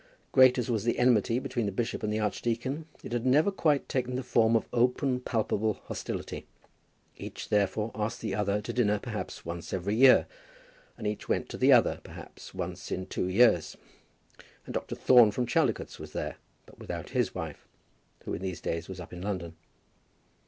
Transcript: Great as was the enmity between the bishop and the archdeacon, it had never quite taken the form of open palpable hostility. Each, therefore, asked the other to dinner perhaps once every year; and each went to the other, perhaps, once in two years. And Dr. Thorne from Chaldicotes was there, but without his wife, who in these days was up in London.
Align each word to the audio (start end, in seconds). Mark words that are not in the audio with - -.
Great 0.31 0.57
as 0.57 0.67
was 0.67 0.83
the 0.83 0.97
enmity 0.97 1.37
between 1.37 1.67
the 1.67 1.71
bishop 1.71 2.01
and 2.01 2.11
the 2.11 2.17
archdeacon, 2.19 2.87
it 3.03 3.11
had 3.11 3.23
never 3.23 3.51
quite 3.51 3.87
taken 3.87 4.15
the 4.15 4.23
form 4.23 4.55
of 4.55 4.65
open 4.73 5.19
palpable 5.19 5.75
hostility. 5.85 6.47
Each, 7.19 7.49
therefore, 7.49 7.91
asked 7.93 8.19
the 8.19 8.33
other 8.33 8.61
to 8.63 8.73
dinner 8.73 8.97
perhaps 8.97 9.45
once 9.45 9.71
every 9.71 9.93
year; 9.93 10.25
and 10.97 11.05
each 11.05 11.29
went 11.29 11.49
to 11.49 11.57
the 11.59 11.71
other, 11.71 11.99
perhaps, 12.03 12.51
once 12.51 12.91
in 12.91 13.05
two 13.05 13.27
years. 13.27 13.77
And 14.65 14.73
Dr. 14.73 14.95
Thorne 14.95 15.29
from 15.29 15.45
Chaldicotes 15.45 15.99
was 15.99 16.13
there, 16.13 16.37
but 16.65 16.79
without 16.79 17.09
his 17.11 17.35
wife, 17.35 17.67
who 18.25 18.33
in 18.33 18.41
these 18.41 18.59
days 18.59 18.89
was 18.89 18.99
up 18.99 19.13
in 19.13 19.21
London. 19.21 19.55